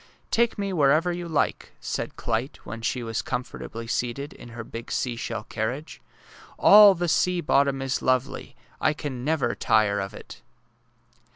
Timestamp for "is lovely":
7.83-8.55